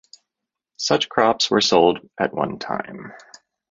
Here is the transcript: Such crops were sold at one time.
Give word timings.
Such 0.77 1.09
crops 1.09 1.51
were 1.51 1.61
sold 1.61 1.99
at 2.19 2.33
one 2.33 2.57
time. 2.57 3.13